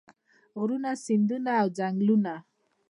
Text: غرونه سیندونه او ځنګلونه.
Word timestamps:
غرونه 0.59 0.91
سیندونه 1.05 1.51
او 1.61 1.67
ځنګلونه. 1.77 2.33